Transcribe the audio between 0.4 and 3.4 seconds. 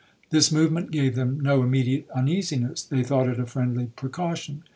movement gave them no immediate uneasiness,—they thought it